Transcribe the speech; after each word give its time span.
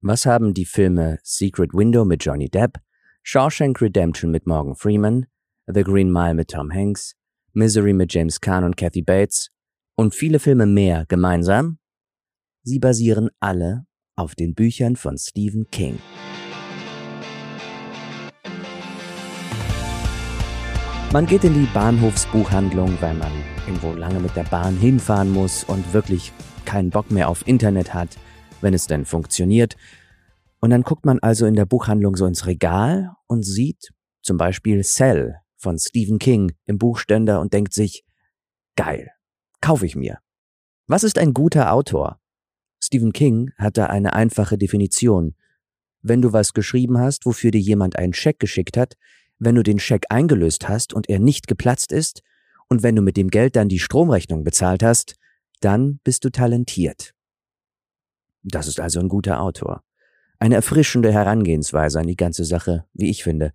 Was 0.00 0.26
haben 0.26 0.54
die 0.54 0.64
Filme 0.64 1.18
Secret 1.24 1.74
Window 1.74 2.04
mit 2.04 2.24
Johnny 2.24 2.48
Depp, 2.48 2.78
Shawshank 3.24 3.82
Redemption 3.82 4.30
mit 4.30 4.46
Morgan 4.46 4.76
Freeman, 4.76 5.26
The 5.66 5.82
Green 5.82 6.12
Mile 6.12 6.34
mit 6.34 6.50
Tom 6.52 6.72
Hanks, 6.72 7.16
Misery 7.52 7.92
mit 7.92 8.14
James 8.14 8.40
Caan 8.40 8.62
und 8.62 8.76
Kathy 8.76 9.02
Bates 9.02 9.50
und 9.96 10.14
viele 10.14 10.38
Filme 10.38 10.66
mehr 10.66 11.04
gemeinsam? 11.08 11.78
Sie 12.62 12.78
basieren 12.78 13.30
alle 13.40 13.86
auf 14.14 14.36
den 14.36 14.54
Büchern 14.54 14.94
von 14.94 15.18
Stephen 15.18 15.68
King. 15.72 15.98
Man 21.12 21.26
geht 21.26 21.42
in 21.42 21.54
die 21.54 21.68
Bahnhofsbuchhandlung, 21.74 22.98
weil 23.00 23.14
man 23.14 23.32
irgendwo 23.66 23.92
lange 23.94 24.20
mit 24.20 24.36
der 24.36 24.44
Bahn 24.44 24.76
hinfahren 24.76 25.32
muss 25.32 25.64
und 25.64 25.92
wirklich 25.92 26.32
keinen 26.66 26.90
Bock 26.90 27.10
mehr 27.10 27.28
auf 27.28 27.48
Internet 27.48 27.94
hat, 27.94 28.16
wenn 28.60 28.74
es 28.74 28.86
denn 28.86 29.04
funktioniert. 29.04 29.76
Und 30.60 30.70
dann 30.70 30.82
guckt 30.82 31.06
man 31.06 31.18
also 31.20 31.46
in 31.46 31.54
der 31.54 31.66
Buchhandlung 31.66 32.16
so 32.16 32.26
ins 32.26 32.46
Regal 32.46 33.12
und 33.26 33.44
sieht 33.44 33.92
zum 34.22 34.36
Beispiel 34.36 34.82
Cell 34.82 35.36
von 35.56 35.78
Stephen 35.78 36.18
King 36.18 36.52
im 36.66 36.78
Buchständer 36.78 37.40
und 37.40 37.52
denkt 37.52 37.72
sich, 37.72 38.04
geil, 38.76 39.10
kaufe 39.60 39.86
ich 39.86 39.96
mir. 39.96 40.18
Was 40.86 41.04
ist 41.04 41.18
ein 41.18 41.34
guter 41.34 41.72
Autor? 41.72 42.20
Stephen 42.80 43.12
King 43.12 43.52
hat 43.58 43.76
da 43.76 43.86
eine 43.86 44.12
einfache 44.14 44.56
Definition. 44.56 45.34
Wenn 46.00 46.22
du 46.22 46.32
was 46.32 46.54
geschrieben 46.54 46.98
hast, 46.98 47.26
wofür 47.26 47.50
dir 47.50 47.60
jemand 47.60 47.96
einen 47.96 48.14
Scheck 48.14 48.38
geschickt 48.38 48.76
hat, 48.76 48.94
wenn 49.38 49.54
du 49.54 49.62
den 49.62 49.78
Scheck 49.78 50.06
eingelöst 50.10 50.68
hast 50.68 50.92
und 50.92 51.08
er 51.08 51.18
nicht 51.18 51.46
geplatzt 51.46 51.92
ist, 51.92 52.22
und 52.68 52.82
wenn 52.82 52.94
du 52.94 53.02
mit 53.02 53.16
dem 53.16 53.28
Geld 53.28 53.56
dann 53.56 53.68
die 53.68 53.78
Stromrechnung 53.78 54.44
bezahlt 54.44 54.82
hast, 54.82 55.16
dann 55.60 56.00
bist 56.04 56.24
du 56.24 56.30
talentiert. 56.30 57.14
Das 58.50 58.66
ist 58.66 58.80
also 58.80 59.00
ein 59.00 59.08
guter 59.08 59.40
Autor. 59.40 59.82
Eine 60.38 60.54
erfrischende 60.54 61.12
Herangehensweise 61.12 62.00
an 62.00 62.06
die 62.06 62.16
ganze 62.16 62.44
Sache, 62.44 62.84
wie 62.94 63.10
ich 63.10 63.22
finde. 63.22 63.52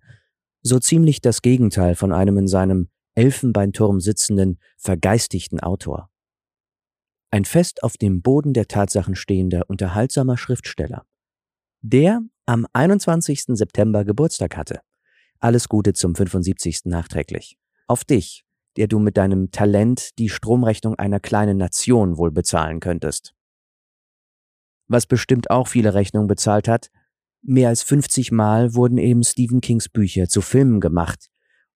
So 0.62 0.78
ziemlich 0.78 1.20
das 1.20 1.42
Gegenteil 1.42 1.94
von 1.94 2.12
einem 2.12 2.38
in 2.38 2.48
seinem 2.48 2.88
Elfenbeinturm 3.14 4.00
sitzenden, 4.00 4.58
vergeistigten 4.76 5.60
Autor. 5.60 6.10
Ein 7.30 7.44
fest 7.44 7.82
auf 7.82 7.96
dem 7.96 8.22
Boden 8.22 8.52
der 8.52 8.68
Tatsachen 8.68 9.16
stehender, 9.16 9.64
unterhaltsamer 9.68 10.36
Schriftsteller. 10.36 11.04
Der 11.80 12.22
am 12.46 12.66
21. 12.72 13.44
September 13.48 14.04
Geburtstag 14.04 14.56
hatte. 14.56 14.80
Alles 15.40 15.68
Gute 15.68 15.94
zum 15.94 16.14
75. 16.14 16.82
nachträglich. 16.84 17.56
Auf 17.86 18.04
dich, 18.04 18.44
der 18.76 18.86
du 18.86 18.98
mit 18.98 19.16
deinem 19.16 19.50
Talent 19.50 20.18
die 20.18 20.28
Stromrechnung 20.28 20.94
einer 20.96 21.20
kleinen 21.20 21.56
Nation 21.56 22.16
wohl 22.18 22.30
bezahlen 22.30 22.80
könntest. 22.80 23.34
Was 24.88 25.06
bestimmt 25.06 25.50
auch 25.50 25.68
viele 25.68 25.94
Rechnungen 25.94 26.28
bezahlt 26.28 26.68
hat, 26.68 26.90
mehr 27.42 27.68
als 27.68 27.82
50 27.82 28.32
Mal 28.32 28.74
wurden 28.74 28.98
eben 28.98 29.22
Stephen 29.22 29.60
Kings 29.60 29.88
Bücher 29.88 30.28
zu 30.28 30.40
Filmen 30.40 30.80
gemacht. 30.80 31.30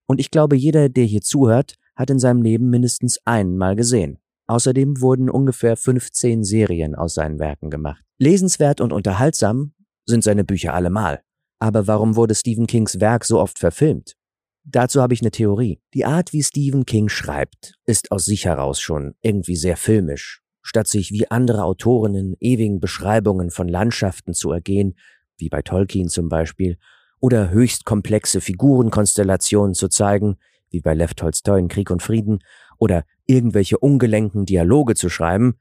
Und 0.07 0.19
ich 0.19 0.31
glaube, 0.31 0.55
jeder, 0.55 0.89
der 0.89 1.05
hier 1.05 1.21
zuhört, 1.21 1.75
hat 1.95 2.09
in 2.09 2.19
seinem 2.19 2.41
Leben 2.41 2.69
mindestens 2.69 3.19
einen 3.25 3.57
Mal 3.57 3.75
gesehen. 3.75 4.19
Außerdem 4.47 5.01
wurden 5.01 5.29
ungefähr 5.29 5.77
15 5.77 6.43
Serien 6.43 6.95
aus 6.95 7.13
seinen 7.13 7.39
Werken 7.39 7.69
gemacht. 7.69 8.03
Lesenswert 8.17 8.81
und 8.81 8.91
unterhaltsam 8.91 9.73
sind 10.05 10.23
seine 10.23 10.43
Bücher 10.43 10.73
allemal. 10.73 11.21
Aber 11.59 11.87
warum 11.87 12.15
wurde 12.15 12.33
Stephen 12.33 12.65
Kings 12.65 12.99
Werk 12.99 13.25
so 13.25 13.39
oft 13.39 13.59
verfilmt? 13.59 14.15
Dazu 14.63 15.01
habe 15.01 15.13
ich 15.13 15.21
eine 15.21 15.31
Theorie. 15.31 15.81
Die 15.93 16.05
Art, 16.05 16.33
wie 16.33 16.43
Stephen 16.43 16.85
King 16.85 17.09
schreibt, 17.09 17.75
ist 17.85 18.11
aus 18.11 18.25
sich 18.25 18.45
heraus 18.45 18.79
schon 18.79 19.15
irgendwie 19.21 19.55
sehr 19.55 19.77
filmisch. 19.77 20.41
Statt 20.69 20.87
sich 20.87 21.11
wie 21.11 21.31
andere 21.31 21.63
Autoren 21.63 22.13
in 22.13 22.37
ewigen 22.39 22.79
Beschreibungen 22.79 23.49
von 23.49 23.67
Landschaften 23.67 24.35
zu 24.35 24.51
ergehen, 24.51 24.93
wie 25.39 25.49
bei 25.49 25.63
Tolkien 25.63 26.09
zum 26.09 26.29
Beispiel, 26.29 26.77
oder 27.19 27.49
höchst 27.49 27.85
komplexe 27.85 28.39
Figurenkonstellationen 28.39 29.73
zu 29.73 29.87
zeigen, 29.87 30.37
wie 30.69 30.79
bei 30.79 30.93
Lev 30.93 31.15
Tolstoi 31.15 31.57
in 31.57 31.69
Krieg 31.69 31.89
und 31.89 32.03
Frieden, 32.03 32.43
oder 32.77 33.03
irgendwelche 33.25 33.79
ungelenken 33.79 34.45
Dialoge 34.45 34.93
zu 34.93 35.09
schreiben, 35.09 35.55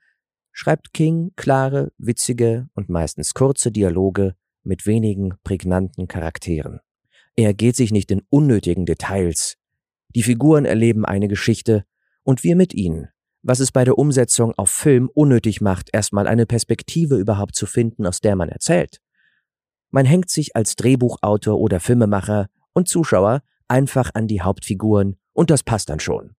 schreibt 0.52 0.92
King 0.92 1.32
klare, 1.36 1.90
witzige 1.96 2.68
und 2.74 2.90
meistens 2.90 3.32
kurze 3.32 3.72
Dialoge 3.72 4.34
mit 4.62 4.84
wenigen 4.84 5.38
prägnanten 5.42 6.06
Charakteren. 6.06 6.80
Er 7.34 7.54
geht 7.54 7.76
sich 7.76 7.92
nicht 7.92 8.10
in 8.10 8.20
unnötigen 8.28 8.84
Details. 8.84 9.56
Die 10.14 10.22
Figuren 10.22 10.66
erleben 10.66 11.06
eine 11.06 11.28
Geschichte 11.28 11.86
und 12.24 12.44
wir 12.44 12.56
mit 12.56 12.74
ihnen, 12.74 13.08
was 13.42 13.60
es 13.60 13.72
bei 13.72 13.84
der 13.84 13.98
Umsetzung 13.98 14.52
auf 14.56 14.70
Film 14.70 15.10
unnötig 15.14 15.60
macht, 15.60 15.90
erstmal 15.92 16.26
eine 16.26 16.46
Perspektive 16.46 17.16
überhaupt 17.16 17.54
zu 17.54 17.66
finden, 17.66 18.06
aus 18.06 18.20
der 18.20 18.36
man 18.36 18.48
erzählt. 18.48 19.00
Man 19.90 20.06
hängt 20.06 20.30
sich 20.30 20.54
als 20.56 20.76
Drehbuchautor 20.76 21.58
oder 21.58 21.80
Filmemacher 21.80 22.48
und 22.72 22.88
Zuschauer 22.88 23.42
einfach 23.68 24.10
an 24.14 24.26
die 24.26 24.42
Hauptfiguren 24.42 25.18
und 25.32 25.50
das 25.50 25.62
passt 25.62 25.88
dann 25.88 26.00
schon. 26.00 26.34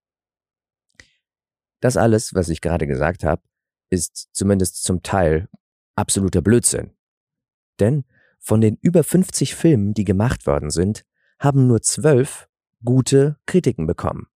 Das 1.80 1.98
alles, 1.98 2.34
was 2.34 2.50
ich 2.50 2.62
gerade 2.62 2.88
gesagt 2.88 3.24
habe, 3.24 3.42
ist 3.90 4.30
zumindest 4.34 4.84
zum 4.84 5.02
Teil 5.02 5.48
absoluter 5.96 6.42
Blödsinn. 6.42 6.92
Denn 7.80 8.04
von 8.40 8.62
den 8.62 8.78
über 8.82 9.04
50 9.04 9.56
Filmen, 9.56 9.94
die 9.94 10.04
gemacht 10.04 10.46
worden 10.46 10.70
sind, 10.70 11.06
haben 11.40 11.68
nur 11.68 11.82
zwölf 11.82 12.50
gute 12.84 13.38
Kritiken 13.46 13.88
bekommen. 13.88 14.28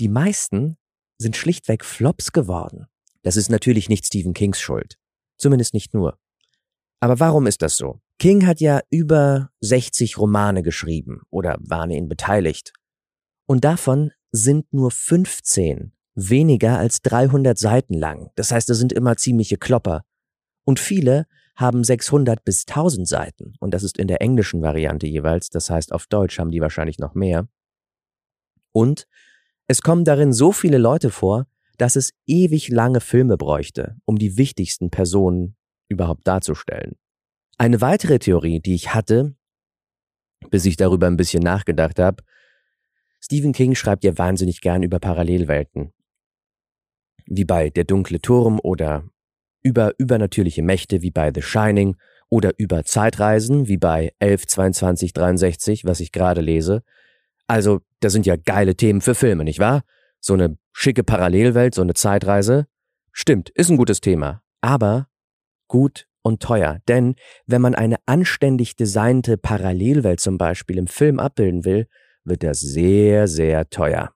Die 0.00 0.08
meisten 0.08 0.76
sind 1.18 1.36
schlichtweg 1.36 1.84
Flops 1.84 2.32
geworden. 2.32 2.86
Das 3.22 3.36
ist 3.36 3.50
natürlich 3.50 3.88
nicht 3.88 4.06
Stephen 4.06 4.32
Kings 4.32 4.60
Schuld. 4.60 4.96
Zumindest 5.36 5.74
nicht 5.74 5.94
nur. 5.94 6.18
Aber 7.00 7.20
warum 7.20 7.46
ist 7.46 7.62
das 7.62 7.76
so? 7.76 8.00
King 8.18 8.46
hat 8.46 8.60
ja 8.60 8.80
über 8.90 9.50
60 9.60 10.18
Romane 10.18 10.62
geschrieben 10.62 11.22
oder 11.30 11.56
war 11.60 11.82
an 11.82 11.90
ihnen 11.90 12.08
beteiligt. 12.08 12.72
Und 13.46 13.64
davon 13.64 14.12
sind 14.32 14.72
nur 14.72 14.90
15 14.90 15.92
weniger 16.14 16.78
als 16.78 17.00
300 17.02 17.56
Seiten 17.56 17.94
lang. 17.94 18.30
Das 18.34 18.50
heißt, 18.50 18.68
das 18.68 18.78
sind 18.78 18.92
immer 18.92 19.16
ziemliche 19.16 19.56
Klopper. 19.56 20.04
Und 20.64 20.80
viele 20.80 21.26
haben 21.54 21.84
600 21.84 22.44
bis 22.44 22.66
1000 22.66 23.06
Seiten. 23.06 23.54
Und 23.60 23.72
das 23.72 23.84
ist 23.84 23.98
in 23.98 24.08
der 24.08 24.20
englischen 24.20 24.62
Variante 24.62 25.06
jeweils. 25.06 25.48
Das 25.48 25.70
heißt, 25.70 25.92
auf 25.92 26.06
Deutsch 26.06 26.38
haben 26.38 26.50
die 26.50 26.60
wahrscheinlich 26.60 26.98
noch 26.98 27.14
mehr. 27.14 27.48
Und 28.72 29.06
es 29.68 29.82
kommen 29.82 30.04
darin 30.04 30.32
so 30.32 30.50
viele 30.50 30.78
Leute 30.78 31.10
vor, 31.10 31.46
dass 31.76 31.94
es 31.94 32.12
ewig 32.26 32.68
lange 32.70 33.00
Filme 33.00 33.36
bräuchte, 33.36 33.96
um 34.04 34.16
die 34.16 34.36
wichtigsten 34.36 34.90
Personen 34.90 35.56
überhaupt 35.88 36.26
darzustellen. 36.26 36.96
Eine 37.58 37.80
weitere 37.80 38.18
Theorie, 38.18 38.60
die 38.60 38.74
ich 38.74 38.94
hatte, 38.94 39.36
bis 40.50 40.64
ich 40.64 40.76
darüber 40.76 41.06
ein 41.06 41.16
bisschen 41.16 41.42
nachgedacht 41.42 41.98
habe, 41.98 42.24
Stephen 43.20 43.52
King 43.52 43.74
schreibt 43.74 44.04
ja 44.04 44.16
wahnsinnig 44.16 44.60
gern 44.60 44.82
über 44.82 45.00
Parallelwelten. 45.00 45.92
Wie 47.26 47.44
bei 47.44 47.68
Der 47.70 47.84
dunkle 47.84 48.20
Turm 48.20 48.58
oder 48.62 49.04
über 49.62 49.92
übernatürliche 49.98 50.62
Mächte 50.62 51.02
wie 51.02 51.10
bei 51.10 51.30
The 51.34 51.42
Shining 51.42 51.96
oder 52.30 52.52
über 52.58 52.84
Zeitreisen 52.84 53.68
wie 53.68 53.76
bei 53.76 54.12
11, 54.18 54.46
22, 54.46 55.12
63, 55.12 55.84
was 55.84 56.00
ich 56.00 56.12
gerade 56.12 56.40
lese. 56.40 56.82
Also, 57.46 57.80
das 58.00 58.12
sind 58.12 58.26
ja 58.26 58.36
geile 58.36 58.76
Themen 58.76 59.00
für 59.00 59.14
Filme, 59.14 59.44
nicht 59.44 59.58
wahr? 59.58 59.82
So 60.20 60.34
eine 60.34 60.58
schicke 60.72 61.04
Parallelwelt, 61.04 61.74
so 61.74 61.82
eine 61.82 61.94
Zeitreise. 61.94 62.66
Stimmt, 63.12 63.50
ist 63.50 63.70
ein 63.70 63.76
gutes 63.76 64.00
Thema. 64.00 64.42
Aber 64.60 65.08
gut 65.68 66.06
und 66.22 66.42
teuer. 66.42 66.78
Denn 66.88 67.14
wenn 67.46 67.62
man 67.62 67.74
eine 67.74 67.96
anständig 68.06 68.76
designte 68.76 69.36
Parallelwelt 69.38 70.20
zum 70.20 70.38
Beispiel 70.38 70.78
im 70.78 70.86
Film 70.86 71.18
abbilden 71.18 71.64
will, 71.64 71.86
wird 72.24 72.42
das 72.42 72.60
sehr, 72.60 73.28
sehr 73.28 73.68
teuer. 73.70 74.12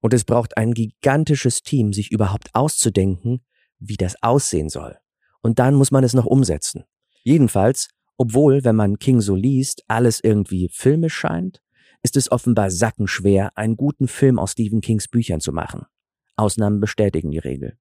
Und 0.00 0.14
es 0.14 0.24
braucht 0.24 0.56
ein 0.56 0.74
gigantisches 0.74 1.62
Team, 1.62 1.92
sich 1.92 2.12
überhaupt 2.12 2.50
auszudenken, 2.54 3.44
wie 3.78 3.96
das 3.96 4.22
aussehen 4.22 4.68
soll. 4.68 4.96
Und 5.42 5.58
dann 5.58 5.74
muss 5.74 5.90
man 5.90 6.04
es 6.04 6.14
noch 6.14 6.26
umsetzen. 6.26 6.84
Jedenfalls, 7.22 7.88
obwohl, 8.16 8.64
wenn 8.64 8.76
man 8.76 8.98
King 8.98 9.20
so 9.20 9.34
liest, 9.34 9.82
alles 9.88 10.20
irgendwie 10.22 10.68
filmisch 10.72 11.14
scheint, 11.14 11.60
ist 12.06 12.16
es 12.16 12.30
offenbar 12.30 12.70
sackenschwer, 12.70 13.50
einen 13.58 13.76
guten 13.76 14.06
Film 14.06 14.38
aus 14.38 14.52
Stephen 14.52 14.80
Kings 14.80 15.08
Büchern 15.08 15.40
zu 15.40 15.52
machen. 15.52 15.86
Ausnahmen 16.36 16.78
bestätigen 16.78 17.32
die 17.32 17.38
Regel. 17.38 17.78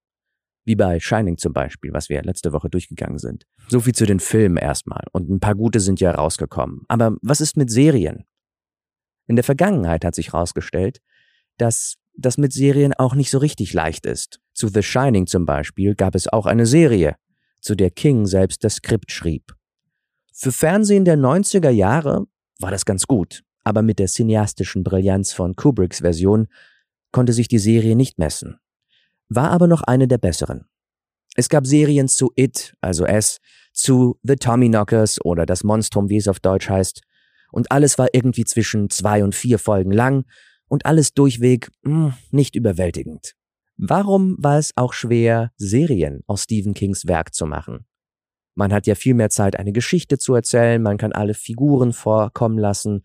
Wie 0.64 0.76
bei 0.76 1.00
Shining 1.00 1.38
zum 1.38 1.54
Beispiel, 1.54 1.94
was 1.94 2.10
wir 2.10 2.24
letzte 2.24 2.52
Woche 2.52 2.68
durchgegangen 2.68 3.20
sind. 3.20 3.46
So 3.68 3.82
viel 3.82 3.94
zu 3.94 4.08
den 4.08 4.20
Filmen 4.20 4.58
erstmal. 4.58 5.04
Und 5.12 5.30
ein 5.30 5.40
paar 5.40 5.54
gute 5.54 5.80
sind 5.80 6.00
ja 6.00 6.10
rausgekommen. 6.10 6.86
Aber 6.88 7.18
was 7.22 7.40
ist 7.40 7.56
mit 7.56 7.70
Serien? 7.70 8.24
In 9.28 9.36
der 9.36 9.44
Vergangenheit 9.44 10.04
hat 10.04 10.16
sich 10.16 10.34
herausgestellt, 10.34 11.02
dass 11.60 11.98
das 12.18 12.40
mit 12.40 12.52
Serien 12.52 12.94
auch 12.94 13.14
nicht 13.14 13.30
so 13.30 13.38
richtig 13.38 13.74
leicht 13.74 14.08
ist. 14.08 14.40
Zu 14.56 14.70
The 14.70 14.82
Shining 14.82 15.28
zum 15.28 15.46
Beispiel 15.46 15.94
gab 15.94 16.16
es 16.16 16.28
auch 16.28 16.48
eine 16.48 16.66
Serie, 16.66 17.16
zu 17.62 17.76
der 17.76 17.92
King 17.92 18.26
selbst 18.26 18.64
das 18.64 18.78
Skript 18.78 19.12
schrieb. 19.12 19.54
Für 20.34 20.52
Fernsehen 20.52 21.06
der 21.06 21.16
90er 21.16 21.70
Jahre 21.70 22.26
war 22.60 22.72
das 22.72 22.86
ganz 22.86 23.06
gut, 23.06 23.45
aber 23.66 23.82
mit 23.82 24.00
der 24.00 24.08
cineastischen 24.08 24.84
Brillanz 24.84 25.34
von 25.34 25.56
Kubricks 25.58 26.00
Version 26.00 26.48
konnte 27.12 27.34
sich 27.34 27.50
die 27.50 27.60
Serie 27.60 27.98
nicht 27.98 28.18
messen 28.18 28.58
war 29.30 29.52
aber 29.52 29.68
noch 29.68 29.82
eine 29.82 30.08
der 30.08 30.18
besseren. 30.18 30.66
Es 31.36 31.50
gab 31.50 31.66
Serien 31.66 32.08
zu 32.08 32.32
It, 32.36 32.76
also 32.82 33.06
S, 33.06 33.40
zu 33.74 34.18
The 34.24 34.36
Tommyknockers 34.36 35.24
oder 35.24 35.46
das 35.46 35.64
Monstrum, 35.64 36.10
wie 36.10 36.18
es 36.18 36.28
auf 36.28 36.40
Deutsch 36.40 36.70
heißt. 36.70 37.02
Und 37.52 37.72
alles 37.72 37.98
war 37.98 38.08
irgendwie 38.14 38.46
zwischen 38.46 38.90
zwei 38.90 39.24
und 39.24 39.36
vier 39.36 39.60
Folgen 39.60 39.92
lang 39.92 40.26
und 40.68 40.86
alles 40.86 41.14
durchweg 41.14 41.70
mh, 41.84 41.92
hm, 41.92 42.14
nicht 42.32 42.56
überwältigend. 42.56 43.34
Warum 43.78 44.38
war 44.40 44.58
es 44.58 44.72
auch 44.78 44.94
schwer, 44.94 45.52
Serien 45.58 46.22
aus 46.28 46.44
Stephen 46.44 46.74
Kings 46.74 47.08
Werk 47.08 47.34
zu 47.34 47.46
machen? 47.46 47.86
Man 48.56 48.72
hat 48.72 48.88
ja 48.88 48.96
viel 48.96 49.16
mehr 49.16 49.30
Zeit, 49.30 49.58
eine 49.60 49.74
Geschichte 49.74 50.18
zu 50.18 50.34
erzählen, 50.34 50.82
man 50.82 50.98
kann 50.98 51.12
alle 51.12 51.34
Figuren 51.34 51.92
vorkommen 51.92 52.58
lassen 52.58 53.04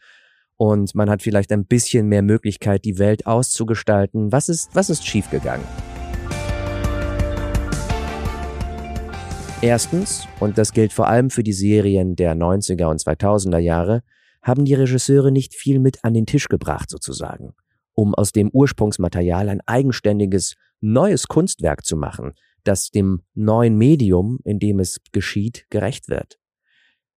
und 0.60 0.94
man 0.94 1.08
hat 1.08 1.22
vielleicht 1.22 1.52
ein 1.52 1.64
bisschen 1.64 2.06
mehr 2.06 2.20
Möglichkeit, 2.20 2.84
die 2.84 2.98
Welt 2.98 3.24
auszugestalten. 3.24 4.30
Was 4.30 4.50
ist, 4.50 4.68
was 4.74 4.90
ist 4.90 5.06
schiefgegangen? 5.06 5.64
Erstens, 9.62 10.28
und 10.38 10.58
das 10.58 10.74
gilt 10.74 10.92
vor 10.92 11.08
allem 11.08 11.30
für 11.30 11.42
die 11.42 11.54
Serien 11.54 12.14
der 12.14 12.34
90er 12.34 12.90
und 12.90 13.00
2000er 13.00 13.56
Jahre, 13.56 14.02
haben 14.42 14.66
die 14.66 14.74
Regisseure 14.74 15.32
nicht 15.32 15.54
viel 15.54 15.78
mit 15.78 16.04
an 16.04 16.12
den 16.12 16.26
Tisch 16.26 16.48
gebracht 16.48 16.90
sozusagen, 16.90 17.54
um 17.94 18.14
aus 18.14 18.32
dem 18.32 18.50
Ursprungsmaterial 18.52 19.48
ein 19.48 19.62
eigenständiges, 19.64 20.56
neues 20.82 21.26
Kunstwerk 21.26 21.86
zu 21.86 21.96
machen, 21.96 22.34
das 22.64 22.90
dem 22.90 23.22
neuen 23.32 23.78
Medium, 23.78 24.40
in 24.44 24.58
dem 24.58 24.78
es 24.78 24.98
geschieht, 25.12 25.64
gerecht 25.70 26.10
wird. 26.10 26.38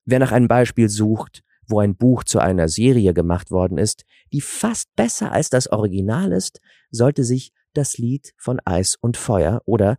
Wer 0.04 0.20
nach 0.20 0.30
einem 0.30 0.46
Beispiel 0.46 0.88
sucht, 0.88 1.42
wo 1.66 1.80
ein 1.80 1.96
Buch 1.96 2.24
zu 2.24 2.38
einer 2.38 2.68
Serie 2.68 3.14
gemacht 3.14 3.50
worden 3.50 3.78
ist, 3.78 4.04
die 4.32 4.40
fast 4.40 4.94
besser 4.96 5.32
als 5.32 5.50
das 5.50 5.70
Original 5.70 6.32
ist, 6.32 6.60
sollte 6.90 7.24
sich 7.24 7.52
das 7.74 7.98
Lied 7.98 8.32
von 8.36 8.60
Eis 8.64 8.96
und 9.00 9.16
Feuer 9.16 9.62
oder 9.64 9.98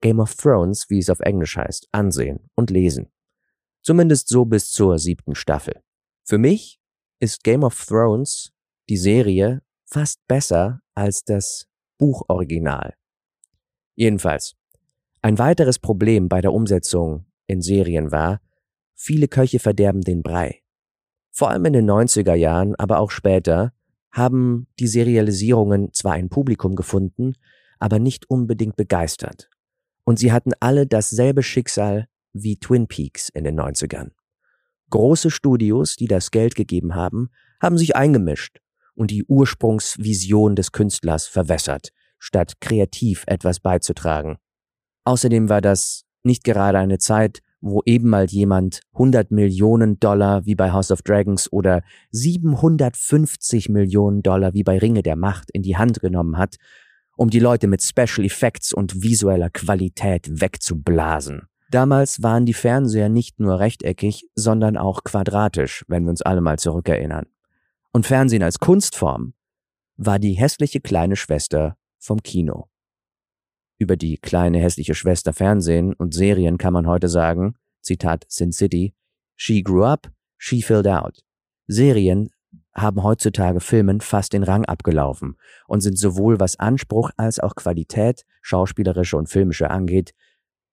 Game 0.00 0.20
of 0.20 0.34
Thrones, 0.34 0.86
wie 0.88 0.98
es 0.98 1.10
auf 1.10 1.20
Englisch 1.20 1.56
heißt, 1.56 1.88
ansehen 1.92 2.50
und 2.54 2.70
lesen. 2.70 3.10
Zumindest 3.82 4.28
so 4.28 4.44
bis 4.44 4.70
zur 4.70 4.98
siebten 4.98 5.34
Staffel. 5.34 5.80
Für 6.24 6.38
mich 6.38 6.80
ist 7.20 7.42
Game 7.42 7.64
of 7.64 7.84
Thrones, 7.86 8.52
die 8.88 8.96
Serie, 8.96 9.62
fast 9.86 10.20
besser 10.28 10.80
als 10.94 11.24
das 11.24 11.66
Buchoriginal. 11.98 12.94
Jedenfalls. 13.94 14.54
Ein 15.20 15.38
weiteres 15.38 15.78
Problem 15.78 16.28
bei 16.28 16.40
der 16.40 16.52
Umsetzung 16.52 17.26
in 17.46 17.60
Serien 17.60 18.12
war, 18.12 18.40
viele 18.94 19.26
Köche 19.26 19.58
verderben 19.58 20.02
den 20.02 20.22
Brei. 20.22 20.62
Vor 21.38 21.50
allem 21.50 21.66
in 21.66 21.72
den 21.72 21.88
90er 21.88 22.34
Jahren, 22.34 22.74
aber 22.74 22.98
auch 22.98 23.12
später, 23.12 23.72
haben 24.10 24.66
die 24.80 24.88
Serialisierungen 24.88 25.92
zwar 25.92 26.14
ein 26.14 26.30
Publikum 26.30 26.74
gefunden, 26.74 27.34
aber 27.78 28.00
nicht 28.00 28.28
unbedingt 28.28 28.74
begeistert. 28.74 29.48
Und 30.02 30.18
sie 30.18 30.32
hatten 30.32 30.50
alle 30.58 30.88
dasselbe 30.88 31.44
Schicksal 31.44 32.08
wie 32.32 32.56
Twin 32.56 32.88
Peaks 32.88 33.28
in 33.28 33.44
den 33.44 33.56
90ern. 33.56 34.10
Große 34.90 35.30
Studios, 35.30 35.94
die 35.94 36.08
das 36.08 36.32
Geld 36.32 36.56
gegeben 36.56 36.96
haben, 36.96 37.30
haben 37.62 37.78
sich 37.78 37.94
eingemischt 37.94 38.58
und 38.96 39.12
die 39.12 39.22
Ursprungsvision 39.22 40.56
des 40.56 40.72
Künstlers 40.72 41.28
verwässert, 41.28 41.90
statt 42.18 42.54
kreativ 42.60 43.22
etwas 43.28 43.60
beizutragen. 43.60 44.38
Außerdem 45.04 45.48
war 45.48 45.60
das 45.60 46.04
nicht 46.24 46.42
gerade 46.42 46.78
eine 46.78 46.98
Zeit, 46.98 47.42
wo 47.60 47.82
eben 47.86 48.08
mal 48.08 48.26
jemand 48.26 48.80
100 48.92 49.30
Millionen 49.30 49.98
Dollar 49.98 50.46
wie 50.46 50.54
bei 50.54 50.72
House 50.72 50.90
of 50.90 51.02
Dragons 51.02 51.52
oder 51.52 51.82
750 52.12 53.68
Millionen 53.68 54.22
Dollar 54.22 54.54
wie 54.54 54.62
bei 54.62 54.78
Ringe 54.78 55.02
der 55.02 55.16
Macht 55.16 55.50
in 55.52 55.62
die 55.62 55.76
Hand 55.76 56.00
genommen 56.00 56.38
hat 56.38 56.56
um 57.18 57.30
die 57.30 57.40
Leute 57.40 57.66
mit 57.66 57.82
Special 57.82 58.24
Effects 58.24 58.72
und 58.72 59.02
visueller 59.02 59.50
Qualität 59.50 60.40
wegzublasen. 60.40 61.48
Damals 61.70 62.22
waren 62.22 62.46
die 62.46 62.54
Fernseher 62.54 63.08
nicht 63.08 63.40
nur 63.40 63.58
rechteckig, 63.58 64.26
sondern 64.36 64.76
auch 64.76 65.02
quadratisch, 65.02 65.84
wenn 65.88 66.04
wir 66.04 66.10
uns 66.10 66.22
alle 66.22 66.40
mal 66.40 66.58
zurückerinnern. 66.58 67.26
Und 67.92 68.06
Fernsehen 68.06 68.42
als 68.42 68.60
Kunstform 68.60 69.34
war 69.96 70.20
die 70.20 70.34
hässliche 70.34 70.80
kleine 70.80 71.16
Schwester 71.16 71.76
vom 71.98 72.22
Kino. 72.22 72.68
Über 73.78 73.96
die 73.96 74.18
kleine 74.18 74.58
hässliche 74.58 74.94
Schwester 74.94 75.32
Fernsehen 75.32 75.92
und 75.94 76.12
Serien 76.12 76.58
kann 76.58 76.72
man 76.72 76.86
heute 76.86 77.08
sagen, 77.08 77.54
Zitat 77.80 78.26
Sin 78.28 78.52
City, 78.52 78.94
She 79.36 79.62
grew 79.62 79.84
up, 79.84 80.10
she 80.36 80.62
filled 80.62 80.88
out. 80.88 81.22
Serien 81.68 82.30
haben 82.74 83.02
heutzutage 83.02 83.60
Filmen 83.60 84.00
fast 84.00 84.32
den 84.32 84.42
Rang 84.42 84.64
abgelaufen 84.64 85.36
und 85.66 85.80
sind 85.80 85.96
sowohl 85.96 86.40
was 86.40 86.58
Anspruch 86.58 87.10
als 87.16 87.38
auch 87.38 87.54
Qualität, 87.54 88.24
schauspielerische 88.42 89.16
und 89.16 89.28
filmische 89.28 89.70
angeht, 89.70 90.12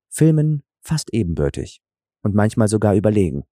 Filmen 0.09 0.63
fast 0.81 1.13
ebenbürtig 1.13 1.81
und 2.21 2.33
manchmal 2.33 2.67
sogar 2.67 2.95
überlegen. 2.95 3.43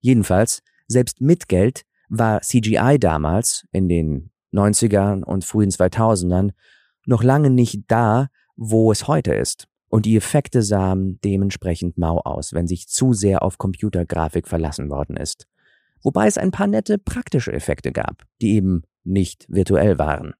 Jedenfalls, 0.00 0.62
selbst 0.86 1.20
mit 1.20 1.48
Geld 1.48 1.82
war 2.08 2.40
CGI 2.40 2.98
damals 2.98 3.66
in 3.72 3.88
den 3.88 4.30
90ern 4.52 5.24
und 5.24 5.44
frühen 5.44 5.70
2000ern 5.70 6.52
noch 7.04 7.22
lange 7.22 7.50
nicht 7.50 7.82
da, 7.88 8.28
wo 8.58 8.92
es 8.92 9.08
heute 9.08 9.32
ist. 9.32 9.66
Und 9.88 10.04
die 10.04 10.16
Effekte 10.16 10.60
sahen 10.60 11.18
dementsprechend 11.24 11.96
mau 11.96 12.18
aus, 12.18 12.52
wenn 12.52 12.66
sich 12.66 12.88
zu 12.88 13.14
sehr 13.14 13.42
auf 13.42 13.56
Computergrafik 13.56 14.46
verlassen 14.46 14.90
worden 14.90 15.16
ist 15.16 15.48
wobei 16.02 16.26
es 16.26 16.38
ein 16.38 16.50
paar 16.50 16.66
nette 16.66 16.98
praktische 16.98 17.52
Effekte 17.52 17.92
gab, 17.92 18.24
die 18.40 18.54
eben 18.54 18.82
nicht 19.04 19.46
virtuell 19.48 19.98
waren. 19.98 20.34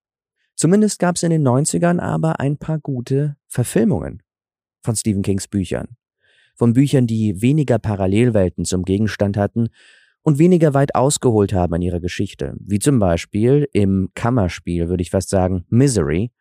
Zumindest 0.55 0.99
gab 0.99 1.17
es 1.17 1.23
in 1.23 1.31
den 1.31 1.47
90ern 1.47 2.01
aber 2.01 2.41
ein 2.41 2.59
paar 2.59 2.79
gute 2.79 3.37
Verfilmungen 3.47 4.23
von 4.83 4.97
Stephen 4.97 5.23
Kings 5.23 5.49
Büchern. 5.49 5.97
Von 6.57 6.73
Büchern, 6.73 7.07
die 7.07 7.41
weniger 7.41 7.79
Parallelwelten 7.79 8.65
zum 8.65 8.85
Gegenstand 8.85 9.37
hatten 9.37 9.69
und 10.23 10.39
weniger 10.39 10.75
weit 10.75 10.97
ausgeholt 10.97 11.53
haben 11.53 11.75
an 11.75 11.83
ihrer 11.83 12.01
Geschichte, 12.01 12.55
wie 12.59 12.81
zum 12.81 12.99
Beispiel 12.99 13.69
im 13.73 14.11
Kammerspiel, 14.15 14.89
würde 14.89 15.03
ich 15.03 15.11
fast 15.11 15.29
sagen, 15.29 15.65
Misery, 15.69 16.33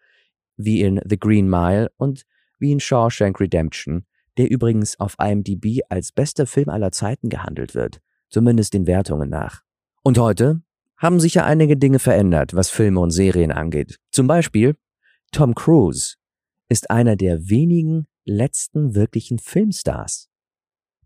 wie 0.57 0.81
in 0.81 0.99
The 1.07 1.17
Green 1.17 1.49
Mile 1.49 1.91
und 1.97 2.25
wie 2.59 2.71
in 2.71 2.79
Shawshank 2.79 3.39
Redemption, 3.39 4.05
der 4.37 4.51
übrigens 4.51 4.99
auf 4.99 5.15
IMDb 5.19 5.79
als 5.89 6.11
bester 6.11 6.45
Film 6.45 6.69
aller 6.69 6.91
Zeiten 6.91 7.29
gehandelt 7.29 7.73
wird 7.73 8.01
zumindest 8.29 8.73
den 8.73 8.87
Wertungen 8.87 9.29
nach. 9.29 9.61
Und 10.03 10.17
heute 10.17 10.61
haben 10.97 11.19
sicher 11.19 11.45
einige 11.45 11.77
Dinge 11.77 11.99
verändert, 11.99 12.55
was 12.55 12.69
Filme 12.69 12.99
und 12.99 13.11
Serien 13.11 13.51
angeht. 13.51 13.99
Zum 14.11 14.27
Beispiel 14.27 14.75
Tom 15.31 15.53
Cruise 15.53 16.15
ist 16.69 16.89
einer 16.89 17.15
der 17.15 17.49
wenigen 17.49 18.07
letzten 18.25 18.95
wirklichen 18.95 19.39
Filmstars, 19.39 20.29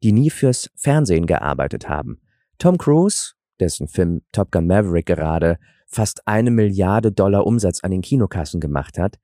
die 0.02 0.12
nie 0.12 0.30
fürs 0.30 0.70
Fernsehen 0.76 1.26
gearbeitet 1.26 1.90
haben. 1.90 2.22
Tom 2.58 2.78
Cruise, 2.78 3.34
dessen 3.60 3.88
Film 3.88 4.22
Top 4.32 4.52
Gun 4.52 4.68
Maverick 4.68 5.08
gerade 5.08 5.58
fast 5.88 6.26
eine 6.26 6.52
Milliarde 6.52 7.12
Dollar 7.12 7.46
Umsatz 7.46 7.84
an 7.84 7.92
den 7.92 8.02
Kinokassen 8.02 8.62
gemacht 8.62 8.98
hat, 8.98 9.18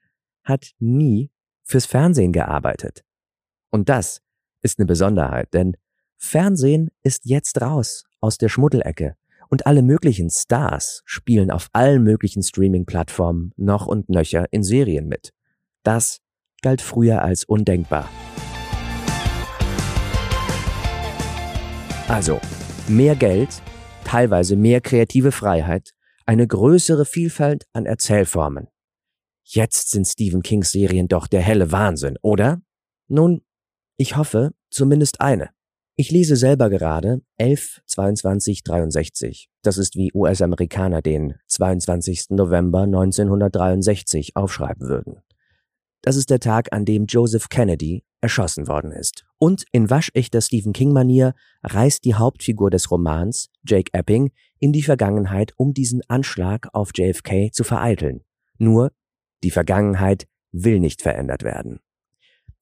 hat 0.48 0.72
nie 0.80 1.30
fürs 1.63 1.86
Fernsehen 1.86 2.32
gearbeitet. 2.32 3.04
Und 3.70 3.89
das 3.89 4.22
ist 4.62 4.80
eine 4.80 4.86
Besonderheit, 4.86 5.54
denn 5.54 5.75
Fernsehen 6.18 6.89
ist 7.04 7.25
jetzt 7.25 7.62
raus 7.62 8.06
aus 8.22 8.38
der 8.38 8.50
Schmuddelecke 8.50 9.16
und 9.50 9.66
alle 9.68 9.82
möglichen 9.82 10.30
Stars 10.30 11.04
spielen 11.06 11.51
auf 11.51 11.68
allen 11.74 12.04
möglichen 12.04 12.44
Streaming-Plattformen 12.44 13.54
noch 13.56 13.86
und 13.86 14.10
nöcher 14.10 14.46
in 14.51 14.63
Serien 14.63 15.08
mit. 15.08 15.32
Das 15.84 16.20
galt 16.62 16.82
früher 16.82 17.22
als 17.22 17.44
undenkbar. 17.44 18.10
Also, 22.08 22.39
mehr 22.88 23.16
Geld, 23.16 23.62
teilweise 24.06 24.56
mehr 24.56 24.82
kreative 24.82 25.32
Freiheit, 25.32 25.92
eine 26.25 26.48
größere 26.48 27.06
Vielfalt 27.06 27.66
an 27.74 27.86
Erzählformen. 27.86 28.68
Jetzt 29.50 29.92
sind 29.92 30.06
Stephen 30.06 30.42
Kings 30.44 30.74
Serien 30.74 31.08
doch 31.08 31.25
der 31.25 31.39
helle 31.39 31.72
Wahnsinn, 31.72 32.18
oder? 32.22 32.62
Nun, 33.08 33.44
ich 33.96 34.18
hoffe, 34.18 34.51
zumindest 34.70 35.22
eine. 35.22 35.51
Ich 35.96 36.12
lese 36.12 36.36
selber 36.36 36.70
gerade 36.70 37.22
11 37.38 37.82
22 37.86 38.63
63. 38.63 39.50
Das 39.62 39.77
ist 39.77 39.96
wie 39.96 40.12
US-Amerikaner 40.13 41.01
den 41.01 41.36
22. 41.48 42.32
November 42.32 42.82
1963 42.82 44.36
aufschreiben 44.36 44.89
würden. 44.89 45.22
Das 46.01 46.18
ist 46.18 46.30
der 46.30 46.42
Tag, 46.42 46.74
an 46.74 46.84
dem 46.84 47.06
Joseph 47.06 47.48
Kennedy 47.48 48.04
erschossen 48.20 48.68
worden 48.68 48.92
ist. 48.92 49.25
Und 49.38 49.63
in 49.72 49.89
waschechter 49.89 50.42
Stephen 50.42 50.74
King-Manier 50.74 51.34
reist 51.63 52.04
die 52.04 52.16
Hauptfigur 52.16 52.70
des 52.70 52.92
Romans, 52.92 53.50
Jake 53.66 53.94
Epping, 53.94 54.32
in 54.60 54.74
die 54.74 54.84
Vergangenheit, 54.84 55.54
um 55.56 55.74
diesen 55.74 56.01
Anschlag 56.10 56.68
auf 56.74 56.92
JFK 56.94 57.54
zu 57.54 57.63
vereiteln. 57.63 58.25
Nur, 58.58 58.92
die 59.44 59.51
Vergangenheit 59.51 60.27
will 60.51 60.79
nicht 60.79 61.01
verändert 61.01 61.44
werden. 61.44 61.79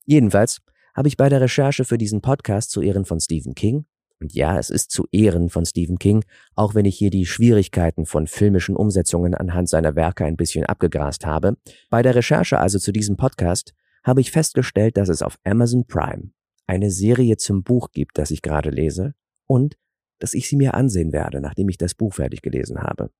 Jedenfalls 0.04 0.60
habe 0.94 1.08
ich 1.08 1.16
bei 1.16 1.28
der 1.28 1.40
Recherche 1.40 1.84
für 1.84 1.98
diesen 1.98 2.22
Podcast 2.22 2.70
zu 2.70 2.80
Ehren 2.80 3.04
von 3.04 3.20
Stephen 3.20 3.54
King, 3.54 3.86
und 4.20 4.32
ja, 4.32 4.58
es 4.58 4.70
ist 4.70 4.90
zu 4.90 5.06
Ehren 5.12 5.50
von 5.50 5.66
Stephen 5.66 5.98
King, 5.98 6.24
auch 6.54 6.74
wenn 6.74 6.86
ich 6.86 6.96
hier 6.96 7.10
die 7.10 7.26
Schwierigkeiten 7.26 8.06
von 8.06 8.26
filmischen 8.26 8.74
Umsetzungen 8.74 9.34
anhand 9.34 9.68
seiner 9.68 9.94
Werke 9.94 10.24
ein 10.24 10.36
bisschen 10.36 10.64
abgegrast 10.64 11.26
habe, 11.26 11.56
bei 11.90 12.02
der 12.02 12.14
Recherche 12.14 12.58
also 12.58 12.78
zu 12.78 12.92
diesem 12.92 13.16
Podcast 13.16 13.74
habe 14.04 14.20
ich 14.20 14.30
festgestellt, 14.30 14.96
dass 14.96 15.08
es 15.08 15.20
auf 15.20 15.38
Amazon 15.44 15.86
Prime 15.86 16.30
eine 16.66 16.90
Serie 16.90 17.36
zum 17.36 17.62
Buch 17.62 17.90
gibt, 17.92 18.16
das 18.18 18.30
ich 18.30 18.40
gerade 18.40 18.70
lese 18.70 19.14
und 19.46 19.76
dass 20.18 20.32
ich 20.32 20.48
sie 20.48 20.56
mir 20.56 20.74
ansehen 20.74 21.12
werde, 21.12 21.40
nachdem 21.40 21.68
ich 21.68 21.76
das 21.76 21.94
Buch 21.94 22.14
fertig 22.14 22.40
gelesen 22.40 22.78
habe. 22.78 23.10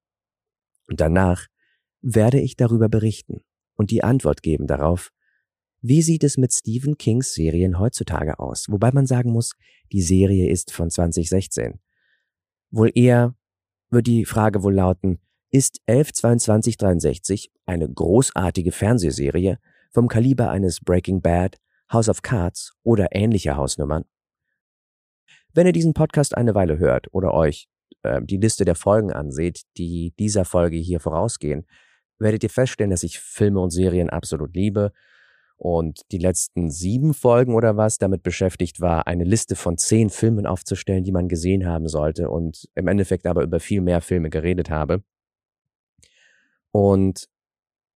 Und 0.89 1.01
danach 1.01 1.47
werde 2.07 2.41
ich 2.41 2.57
darüber 2.57 2.89
berichten 2.89 3.41
und 3.75 3.91
die 3.91 4.05
Antwort 4.05 4.43
geben 4.43 4.69
darauf, 4.69 5.11
wie 5.81 6.03
sieht 6.03 6.25
es 6.25 6.37
mit 6.37 6.53
Stephen 6.53 6.97
Kings 6.99 7.35
Serien 7.35 7.79
heutzutage 7.79 8.39
aus? 8.39 8.67
Wobei 8.69 8.93
man 8.93 9.07
sagen 9.07 9.33
muss, 9.33 9.53
die 9.93 10.03
Serie 10.03 10.49
ist 10.49 10.73
von 10.73 10.89
2016. 10.89 11.81
Wohl 12.71 12.91
eher 12.95 13.35
wird 13.91 14.07
die 14.07 14.25
Frage 14.25 14.63
wohl 14.63 14.75
lauten, 14.75 15.19
ist 15.51 15.81
112263 15.87 17.51
eine 17.67 17.89
großartige 17.89 18.73
Fernsehserie 18.73 19.59
vom 19.93 20.09
Kaliber 20.09 20.51
eines 20.51 20.81
Breaking 20.81 21.21
Bad, 21.21 21.57
House 21.93 22.09
of 22.09 22.23
Cards 22.23 22.73
oder 22.83 23.15
ähnlicher 23.15 23.57
Hausnummern? 23.57 24.05
Wenn 25.53 25.67
ihr 25.67 25.73
diesen 25.73 25.95
Podcast 25.95 26.37
eine 26.37 26.55
Weile 26.55 26.79
hört 26.79 27.13
oder 27.13 27.35
euch 27.35 27.69
äh, 28.03 28.21
die 28.23 28.37
Liste 28.37 28.65
der 28.65 28.75
Folgen 28.75 29.13
anseht, 29.13 29.63
die 29.77 30.15
dieser 30.19 30.45
Folge 30.45 30.77
hier 30.77 31.01
vorausgehen, 31.01 31.67
werdet 32.19 32.43
ihr 32.43 32.51
feststellen, 32.51 32.91
dass 32.91 33.03
ich 33.03 33.19
Filme 33.19 33.61
und 33.61 33.71
Serien 33.71 34.11
absolut 34.11 34.55
liebe 34.55 34.93
und 35.57 36.01
die 36.13 36.19
letzten 36.19 36.71
sieben 36.71 37.15
Folgen 37.15 37.55
oder 37.55 37.77
was 37.77 37.99
damit 37.99 38.23
beschäftigt 38.23 38.81
war, 38.81 39.07
eine 39.07 39.25
Liste 39.25 39.57
von 39.57 39.79
zehn 39.79 40.11
Filmen 40.11 40.47
aufzustellen, 40.47 41.05
die 41.05 41.13
man 41.13 41.29
gesehen 41.29 41.67
haben 41.67 41.89
sollte 41.89 42.29
und 42.29 42.69
im 42.75 42.89
Endeffekt 42.89 43.27
aber 43.27 43.43
über 43.43 43.59
viel 43.59 43.81
mehr 43.81 44.01
Filme 44.01 44.29
geredet 44.29 44.71
habe. 44.71 45.03
Und 46.73 47.29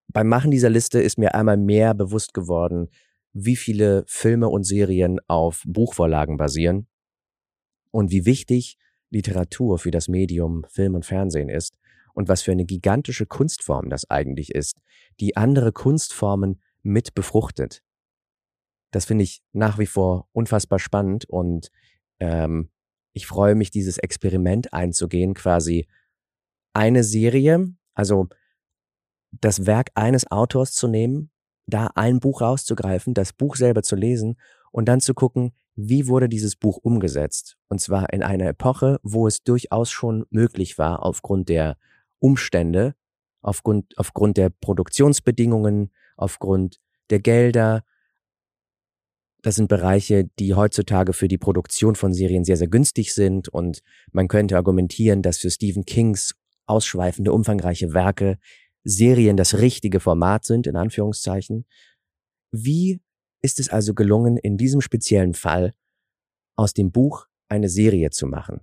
beim 0.09 0.27
Machen 0.27 0.50
dieser 0.50 0.71
Liste 0.71 1.00
ist 1.00 1.19
mir 1.19 1.35
einmal 1.35 1.59
mehr 1.59 1.95
bewusst 1.95 2.33
geworden, 2.35 2.89
wie 3.33 3.57
viele 3.57 4.05
Filme 4.07 4.49
und 4.49 4.65
Serien 4.65 5.21
auf 5.29 5.62
Buchvorlagen 5.67 6.37
basieren 6.37 6.89
und 7.91 8.11
wie 8.11 8.25
wichtig 8.25 8.79
Literatur 9.11 9.79
für 9.79 9.91
das 9.91 10.09
Medium 10.09 10.65
Film 10.69 10.95
und 10.95 11.05
Fernsehen 11.05 11.49
ist 11.49 11.80
und 12.14 12.29
was 12.29 12.43
für 12.43 12.52
eine 12.52 12.64
gigantische 12.64 13.26
Kunstform 13.26 13.90
das 13.90 14.09
eigentlich 14.11 14.55
ist, 14.55 14.79
die 15.21 15.37
andere 15.37 15.73
Kunstformen 15.73 16.61
mit 16.83 17.14
befruchtet. 17.14 17.83
Das 18.90 19.05
finde 19.05 19.25
ich 19.25 19.43
nach 19.52 19.79
wie 19.79 19.87
vor 19.87 20.29
unfassbar 20.33 20.79
spannend 20.79 21.25
und 21.26 21.71
ähm, 22.19 22.71
ich 23.12 23.26
freue 23.26 23.55
mich, 23.55 23.71
dieses 23.71 23.99
Experiment 23.99 24.73
einzugehen, 24.73 25.35
quasi 25.35 25.88
eine 26.73 27.02
Serie, 27.05 27.75
also 27.95 28.29
das 29.33 29.67
Werk 29.67 29.90
eines 29.95 30.31
Autors 30.31 30.73
zu 30.73 30.88
nehmen, 30.88 31.31
da 31.67 31.88
ein 31.95 32.21
Buch 32.21 32.40
rauszugreifen, 32.40 33.14
das 33.14 33.33
Buch 33.33 33.57
selber 33.57 33.83
zu 33.83 33.97
lesen 33.97 34.37
und 34.73 34.87
dann 34.87 35.00
zu 35.00 35.14
gucken, 35.14 35.52
wie 35.76 36.09
wurde 36.09 36.29
dieses 36.29 36.57
Buch 36.57 36.79
umgesetzt. 36.79 37.57
Und 37.69 37.81
zwar 37.81 38.12
in 38.12 38.23
einer 38.23 38.47
Epoche, 38.47 38.99
wo 39.02 39.26
es 39.26 39.43
durchaus 39.43 39.90
schon 39.90 40.26
möglich 40.31 40.79
war, 40.79 41.05
aufgrund 41.05 41.49
der 41.49 41.76
Umstände, 42.21 42.95
aufgrund, 43.43 43.97
aufgrund 43.97 44.37
der 44.37 44.50
Produktionsbedingungen, 44.50 45.91
aufgrund 46.17 46.81
der 47.11 47.21
Gelder. 47.21 47.85
Das 49.43 49.57
sind 49.57 49.69
Bereiche, 49.69 50.29
die 50.39 50.55
heutzutage 50.55 51.12
für 51.12 51.29
die 51.29 51.39
Produktion 51.39 51.97
von 51.97 52.12
Serien 52.12 52.45
sehr, 52.45 52.57
sehr 52.57 52.69
günstig 52.69 53.15
sind 53.15 53.49
und 53.49 53.83
man 54.12 54.29
könnte 54.29 54.57
argumentieren, 54.57 55.23
dass 55.23 55.39
für 55.39 55.50
Stephen 55.50 55.85
Kings 55.85 56.35
ausschweifende, 56.67 57.33
umfangreiche 57.33 57.95
Werke 57.95 58.39
Serien 58.85 59.37
das 59.37 59.59
richtige 59.59 60.00
Format 60.00 60.45
sind, 60.45 60.67
in 60.67 60.77
Anführungszeichen. 60.77 61.67
Wie 62.53 63.00
ist 63.43 63.61
es 63.61 63.69
also 63.69 63.95
gelungen, 63.95 64.37
in 64.37 64.57
diesem 64.57 64.81
speziellen 64.81 65.35
Fall 65.35 65.75
aus 66.57 66.75
dem 66.75 66.93
Buch 66.93 67.27
eine 67.49 67.69
Serie 67.69 68.11
zu 68.11 68.27
machen? 68.27 68.61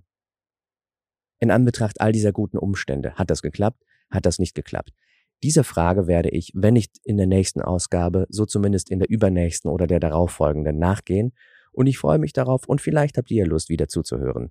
In 1.40 1.50
Anbetracht 1.50 2.00
all 2.00 2.12
dieser 2.12 2.32
guten 2.32 2.58
Umstände, 2.58 3.14
hat 3.14 3.30
das 3.30 3.42
geklappt? 3.42 3.84
Hat 4.10 4.26
das 4.26 4.38
nicht 4.38 4.54
geklappt? 4.54 4.92
Dieser 5.42 5.62
Frage 5.62 6.08
werde 6.08 6.30
ich, 6.30 6.50
wenn 6.54 6.74
nicht 6.74 6.98
in 7.04 7.16
der 7.16 7.26
nächsten 7.26 7.62
Ausgabe, 7.62 8.26
so 8.28 8.44
zumindest 8.44 8.90
in 8.90 8.98
der 8.98 9.08
übernächsten 9.08 9.70
oder 9.70 9.86
der 9.86 10.00
darauffolgenden 10.00 10.78
nachgehen. 10.78 11.32
Und 11.70 11.86
ich 11.86 11.98
freue 11.98 12.18
mich 12.18 12.32
darauf 12.32 12.66
und 12.66 12.80
vielleicht 12.80 13.18
habt 13.18 13.30
ihr 13.30 13.46
Lust, 13.46 13.68
wieder 13.68 13.86
zuzuhören. 13.86 14.50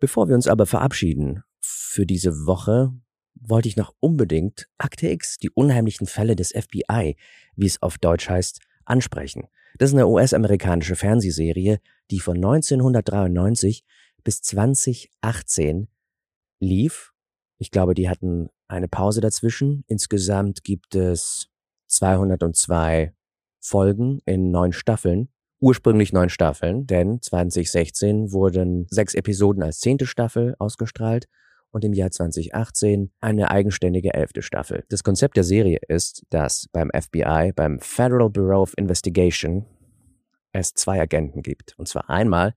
Bevor 0.00 0.28
wir 0.28 0.34
uns 0.34 0.48
aber 0.48 0.66
verabschieden 0.66 1.44
für 1.60 2.04
diese 2.04 2.46
Woche, 2.46 2.92
wollte 3.34 3.68
ich 3.68 3.76
noch 3.76 3.94
unbedingt 4.00 4.68
Akte 4.76 5.08
X, 5.08 5.38
die 5.38 5.50
unheimlichen 5.50 6.06
Fälle 6.06 6.34
des 6.34 6.50
FBI, 6.50 7.16
wie 7.54 7.66
es 7.66 7.80
auf 7.80 7.98
Deutsch 7.98 8.28
heißt, 8.28 8.60
ansprechen. 8.84 9.46
Das 9.78 9.90
ist 9.90 9.94
eine 9.94 10.06
US-amerikanische 10.06 10.96
Fernsehserie, 10.96 11.80
die 12.10 12.20
von 12.20 12.36
1993 12.36 13.84
bis 14.22 14.42
2018 14.42 15.88
lief 16.60 17.14
ich 17.58 17.70
glaube, 17.70 17.94
die 17.94 18.08
hatten 18.08 18.50
eine 18.68 18.88
Pause 18.88 19.20
dazwischen. 19.20 19.84
Insgesamt 19.86 20.64
gibt 20.64 20.94
es 20.94 21.48
202 21.86 23.14
Folgen 23.60 24.20
in 24.26 24.50
neun 24.50 24.72
Staffeln. 24.72 25.28
Ursprünglich 25.60 26.12
neun 26.12 26.28
Staffeln, 26.28 26.86
denn 26.86 27.22
2016 27.22 28.32
wurden 28.32 28.86
sechs 28.90 29.14
Episoden 29.14 29.62
als 29.62 29.78
zehnte 29.78 30.06
Staffel 30.06 30.54
ausgestrahlt 30.58 31.26
und 31.74 31.84
im 31.84 31.92
Jahr 31.92 32.12
2018 32.12 33.10
eine 33.20 33.50
eigenständige 33.50 34.14
elfte 34.14 34.42
Staffel. 34.42 34.84
Das 34.90 35.02
Konzept 35.02 35.36
der 35.36 35.42
Serie 35.42 35.80
ist, 35.88 36.22
dass 36.30 36.68
beim 36.72 36.88
FBI, 36.94 37.52
beim 37.54 37.80
Federal 37.80 38.30
Bureau 38.30 38.62
of 38.62 38.74
Investigation, 38.78 39.66
es 40.52 40.72
zwei 40.74 41.00
Agenten 41.00 41.42
gibt. 41.42 41.74
Und 41.76 41.88
zwar 41.88 42.08
einmal 42.08 42.54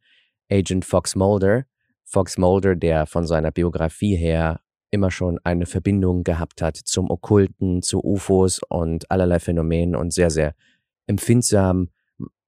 Agent 0.51 0.85
Fox 0.85 1.15
Mulder. 1.15 1.65
Fox 2.03 2.37
Mulder, 2.37 2.75
der 2.75 3.07
von 3.07 3.25
seiner 3.25 3.49
Biografie 3.49 4.15
her 4.15 4.61
immer 4.91 5.09
schon 5.09 5.39
eine 5.43 5.65
Verbindung 5.65 6.23
gehabt 6.23 6.61
hat 6.61 6.77
zum 6.77 7.09
Okkulten, 7.09 7.81
zu 7.81 8.03
UFOs 8.03 8.61
und 8.69 9.09
allerlei 9.09 9.39
Phänomenen 9.39 9.95
und 9.95 10.13
sehr, 10.13 10.29
sehr 10.29 10.53
empfindsam 11.07 11.89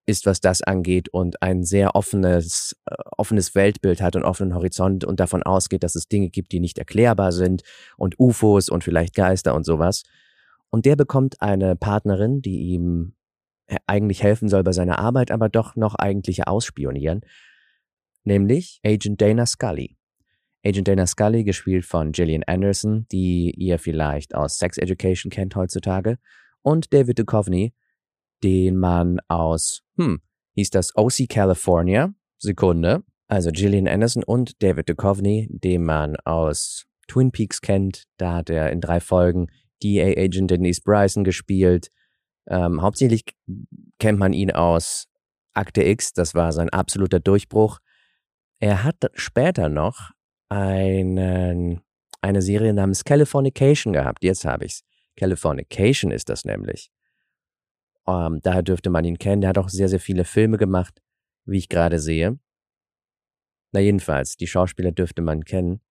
ist, 0.10 0.26
was 0.26 0.42
das 0.42 0.62
angeht 0.62 1.08
und 1.10 1.42
ein 1.42 1.64
sehr 1.64 1.96
offenes, 1.96 2.76
äh, 2.86 2.96
offenes 3.16 3.56
Weltbild 3.56 4.02
hat 4.02 4.16
und 4.16 4.24
offenen 4.24 4.56
Horizont 4.56 5.06
und 5.06 5.20
davon 5.20 5.44
ausgeht, 5.44 5.84
dass 5.84 5.96
es 5.96 6.08
Dinge 6.08 6.30
gibt, 6.30 6.52
die 6.52 6.60
nicht 6.60 6.80
erklärbar 6.80 7.32
sind 7.32 7.62
und 7.98 8.20
UFOs 8.20 8.70
und 8.70 8.84
vielleicht 8.84 9.14
Geister 9.16 9.56
und 9.56 9.66
sowas. 9.66 10.04
Und 10.70 10.86
der 10.86 10.96
bekommt 10.96 11.42
eine 11.42 11.76
Partnerin, 11.76 12.42
die 12.42 12.72
ihm 12.74 13.14
eigentlich 13.86 14.24
helfen 14.24 14.50
soll 14.50 14.64
bei 14.64 14.72
seiner 14.72 15.00
Arbeit, 15.00 15.32
aber 15.32 15.50
doch 15.50 15.76
noch 15.76 15.96
eigentliche 15.96 16.48
ausspionieren, 16.48 17.22
nämlich 18.24 18.80
Agent 18.84 19.22
Dana 19.22 19.46
Scully. 19.46 19.96
Agent 20.66 20.88
Dana 20.88 21.08
Scully, 21.08 21.44
gespielt 21.44 21.86
von 21.86 22.12
Gillian 22.12 22.44
Anderson, 22.44 23.06
die 23.12 23.52
ihr 23.52 23.80
vielleicht 23.80 24.36
aus 24.36 24.58
Sex 24.58 24.78
Education 24.78 25.30
kennt 25.30 25.56
heutzutage, 25.56 26.18
und 26.62 26.94
David 26.94 27.20
Duchovny, 27.20 27.74
den 28.44 28.78
man 28.78 29.20
aus, 29.28 29.82
hm, 29.98 30.22
hieß 30.56 30.70
das 30.70 30.96
OC 30.96 31.28
California, 31.28 32.14
Sekunde, 32.38 33.04
also 33.28 33.52
Gillian 33.52 33.88
Anderson 33.88 34.24
und 34.24 34.62
David 34.64 34.90
Duchovny, 34.90 35.48
den 35.52 35.84
man 35.84 36.16
aus 36.18 36.86
Twin 37.08 37.32
Peaks 37.32 37.62
kennt, 37.62 38.06
da 38.18 38.36
hat 38.36 38.50
er 38.50 38.72
in 38.72 38.82
drei 38.82 39.00
Folgen 39.00 39.48
DA 39.84 40.14
Agent 40.18 40.52
Denise 40.52 40.82
Bryson 40.82 41.24
gespielt. 41.24 41.90
Ähm, 42.48 42.82
hauptsächlich 42.82 43.24
kennt 44.00 44.20
man 44.20 44.34
ihn 44.34 44.52
aus 44.52 45.08
Akte 45.54 45.84
X, 45.84 46.14
das 46.14 46.36
war 46.36 46.52
sein 46.52 46.70
absoluter 46.70 47.20
Durchbruch. 47.20 47.80
Er 48.60 48.84
hat 48.84 48.98
später 49.14 49.70
noch 49.70 50.12
einen, 50.50 51.82
eine 52.22 52.42
Serie 52.42 52.74
namens 52.74 53.04
Californication 53.04 53.94
gehabt. 53.94 54.24
Jetzt 54.24 54.46
habe 54.46 54.66
ich's. 54.66 54.84
Californication 55.16 56.12
ist 56.12 56.30
das 56.30 56.46
nämlich. 56.46 56.92
Ähm, 58.08 58.40
daher 58.44 58.64
dürfte 58.64 58.90
man 58.90 59.06
ihn 59.06 59.18
kennen. 59.18 59.42
Der 59.42 59.50
hat 59.50 59.58
auch 59.58 59.70
sehr, 59.70 59.90
sehr 59.90 60.00
viele 60.00 60.26
Filme 60.26 60.58
gemacht, 60.58 61.02
wie 61.46 61.58
ich 61.58 61.70
gerade 61.70 62.00
sehe. 62.00 62.40
Na 63.72 63.80
jedenfalls, 63.80 64.38
die 64.38 64.48
Schauspieler 64.48 64.92
dürfte 64.92 65.22
man 65.22 65.44
kennen. 65.44 65.82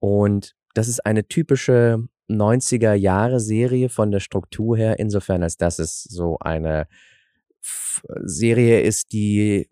Und 0.00 0.54
das 0.74 0.88
ist 0.88 1.04
eine 1.06 1.26
typische 1.26 2.06
90er 2.28 2.92
Jahre 2.92 3.40
Serie 3.40 3.88
von 3.88 4.10
der 4.10 4.20
Struktur 4.20 4.76
her, 4.76 4.98
insofern 4.98 5.42
als 5.42 5.56
dass 5.56 5.78
es 5.78 6.02
so 6.02 6.38
eine 6.40 6.86
Serie 8.24 8.80
ist, 8.80 9.12
die, 9.12 9.68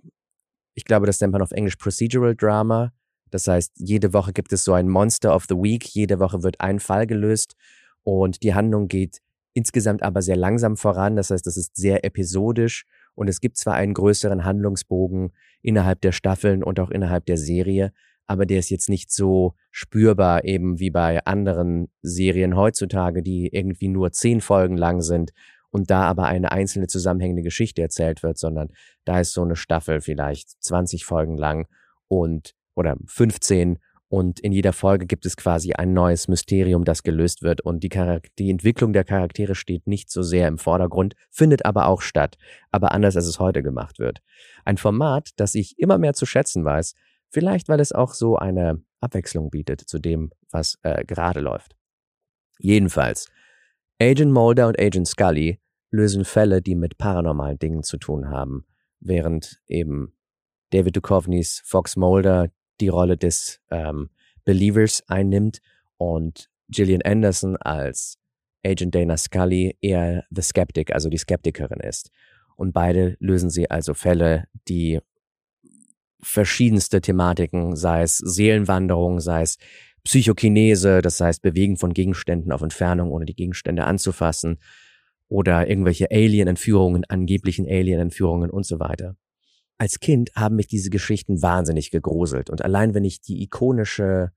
ich 0.75 0.85
glaube, 0.85 1.07
das 1.07 1.21
nennt 1.21 1.33
man 1.33 1.43
auf 1.43 1.52
Englisch 1.52 1.76
Procedural 1.76 2.35
Drama, 2.35 2.93
das 3.35 3.49
heißt, 3.49 3.73
jede 3.78 4.12
Woche 4.12 4.33
gibt 4.33 4.52
es 4.52 4.62
so 4.62 4.75
ein 4.75 4.88
Monster 4.88 5.35
of 5.35 5.47
the 5.49 5.57
Week, 5.57 5.85
jede 5.87 6.21
Woche 6.21 6.45
wird 6.45 6.61
ein 6.61 6.78
Fall 6.78 7.07
gelöst 7.07 7.57
und 8.04 8.45
die 8.45 8.54
Handlung 8.54 8.87
geht 8.87 9.19
insgesamt 9.55 10.03
aber 10.03 10.21
sehr 10.21 10.37
langsam 10.37 10.77
voran. 10.77 11.17
Das 11.17 11.31
heißt, 11.31 11.47
das 11.47 11.57
ist 11.57 11.77
sehr 11.77 12.05
episodisch 12.05 12.85
und 13.15 13.29
es 13.29 13.41
gibt 13.41 13.57
zwar 13.57 13.75
einen 13.75 13.95
größeren 13.95 14.45
Handlungsbogen 14.45 15.33
innerhalb 15.63 16.01
der 16.03 16.13
Staffeln 16.13 16.63
und 16.63 16.79
auch 16.81 16.91
innerhalb 16.91 17.25
der 17.27 17.39
Serie, 17.39 17.93
aber 18.27 18.47
der 18.47 18.59
ist 18.59 18.71
jetzt 18.71 18.89
nicht 18.89 19.13
so 19.13 19.55
spürbar 19.71 20.45
eben 20.45 20.79
wie 20.81 20.91
bei 20.91 21.25
anderen 21.25 21.89
Serien 22.03 22.57
heutzutage, 22.57 23.23
die 23.23 23.49
irgendwie 23.53 23.89
nur 23.89 24.13
zehn 24.13 24.41
Folgen 24.41 24.77
lang 24.77 25.01
sind 25.01 25.33
und 25.71 25.91
da 25.91 26.03
aber 26.03 26.27
eine 26.27 26.53
einzelne 26.53 26.87
zusammenhängende 26.87 27.43
Geschichte 27.43 27.83
erzählt 27.83 28.23
wird, 28.23 28.39
sondern 28.39 28.71
da 29.05 29.21
ist 29.21 29.33
so 29.33 29.43
eine 29.43 29.57
Staffel 29.57 30.01
vielleicht 30.01 30.63
20 30.63 31.05
Folgen 31.05 31.37
lang 31.37 31.67
und 32.09 32.55
oder 32.75 32.97
15 33.07 33.79
und 34.14 34.38
in 34.38 34.52
jeder 34.52 34.73
Folge 34.73 35.06
gibt 35.06 35.26
es 35.26 35.37
quasi 35.37 35.73
ein 35.73 35.92
neues 35.92 36.28
Mysterium, 36.28 36.85
das 36.85 37.02
gelöst 37.02 37.42
wird 37.42 37.62
und 37.62 37.83
die, 37.83 37.88
die 38.38 38.49
Entwicklung 38.49 38.92
der 38.92 39.02
Charaktere 39.02 39.56
steht 39.56 39.88
nicht 39.88 40.09
so 40.09 40.23
sehr 40.23 40.47
im 40.47 40.56
Vordergrund, 40.56 41.16
findet 41.30 41.64
aber 41.64 41.88
auch 41.88 42.00
statt, 42.00 42.37
aber 42.71 42.92
anders 42.92 43.16
als 43.16 43.26
es 43.26 43.40
heute 43.40 43.64
gemacht 43.64 43.99
wird. 43.99 44.21
Ein 44.64 44.76
Format, 44.76 45.30
das 45.35 45.56
ich 45.56 45.80
immer 45.80 45.99
mehr 45.99 46.14
zu 46.14 46.26
schätzen 46.26 46.64
weiß, 46.64 46.94
vielleicht 47.28 47.68
weil 47.68 47.80
es 47.80 47.90
auch 47.90 48.14
so 48.14 48.37
eine 48.37 48.80
Abwechslung 49.00 49.50
bietet 49.50 49.80
zu 49.80 49.99
dem, 49.99 50.30
was 50.49 50.78
äh, 50.85 51.04
gerade 51.04 51.40
läuft. 51.40 51.75
Jedenfalls, 52.61 53.26
Agent 54.00 54.33
Mulder 54.33 54.68
und 54.68 54.78
Agent 54.78 55.09
Scully 55.09 55.61
lösen 55.90 56.25
Fälle, 56.25 56.62
die 56.62 56.76
mit 56.76 56.99
paranormalen 56.99 57.59
Dingen 57.59 57.83
zu 57.83 57.97
tun 57.97 58.28
haben, 58.30 58.64
während 59.00 59.61
eben 59.66 60.16
David 60.71 60.94
Duchovnys 60.94 61.62
Fox 61.64 61.97
Mulder 61.97 62.50
die 62.81 62.88
Rolle 62.88 63.16
des 63.16 63.61
ähm, 63.71 64.11
Believers 64.45 65.02
einnimmt 65.09 65.61
und 65.97 66.50
Gillian 66.69 67.02
Anderson 67.02 67.57
als 67.57 68.19
Agent 68.64 68.95
Dana 68.95 69.16
Scully 69.16 69.76
eher 69.81 70.25
The 70.31 70.43
Skeptic, 70.43 70.93
also 70.93 71.09
die 71.09 71.19
Skeptikerin 71.19 71.81
ist. 71.81 72.11
Und 72.57 72.73
beide 72.73 73.16
lösen 73.21 73.50
sie 73.50 73.71
also 73.71 73.95
Fälle, 73.95 74.45
die 74.69 75.00
verschiedenste 76.23 77.00
Thematiken, 77.00 77.76
sei 77.76 78.02
es 78.02 78.16
Seelenwanderung, 78.16 79.21
sei 79.21 79.43
es 79.43 79.59
Psychokinese, 80.04 81.02
das 81.02 81.21
heißt 81.21 81.43
Bewegen 81.43 81.76
von 81.76 81.93
Gegenständen 81.93 82.52
auf 82.52 82.62
Entfernung, 82.62 83.11
ohne 83.11 83.26
die 83.26 83.35
Gegenstände 83.35 83.85
anzufassen, 83.85 84.59
oder 85.28 85.69
irgendwelche 85.69 86.11
Alien-Entführungen, 86.11 87.04
angeblichen 87.09 87.66
Alien-Entführungen 87.66 88.50
und 88.50 88.64
so 88.66 88.78
weiter 88.78 89.16
als 89.78 90.00
Kind 90.00 90.31
haben 90.37 90.57
mich 90.57 90.66
diese 90.66 90.90
Geschichten 90.90 91.43
wahnsinnig 91.43 91.90
gegruselt. 91.90 92.50
Und 92.50 92.62
allein 92.62 92.95
wenn 92.95 93.04
ich 93.04 93.21
die 93.21 93.43
ikonische 93.43 94.33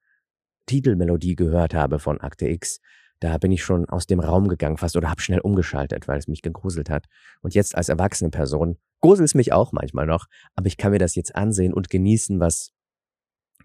Titelmelodie 0.65 1.35
gehört 1.35 1.73
habe 1.73 1.99
von 1.99 2.19
Akte 2.19 2.47
X, 2.47 2.79
da 3.19 3.37
bin 3.37 3.51
ich 3.51 3.63
schon 3.63 3.85
aus 3.89 4.05
dem 4.05 4.19
Raum 4.19 4.47
gegangen 4.47 4.77
fast 4.77 4.95
oder 4.95 5.09
habe 5.09 5.21
schnell 5.21 5.39
umgeschaltet, 5.39 6.07
weil 6.07 6.19
es 6.19 6.27
mich 6.27 6.41
gegruselt 6.41 6.89
hat. 6.89 7.05
Und 7.41 7.55
jetzt 7.55 7.75
als 7.75 7.89
erwachsene 7.89 8.29
Person 8.29 8.77
gruselt 9.01 9.25
es 9.25 9.35
mich 9.35 9.53
auch 9.53 9.71
manchmal 9.71 10.05
noch, 10.05 10.27
aber 10.55 10.67
ich 10.67 10.77
kann 10.77 10.91
mir 10.91 10.99
das 10.99 11.15
jetzt 11.15 11.35
ansehen 11.35 11.73
und 11.73 11.89
genießen, 11.89 12.39
was 12.39 12.73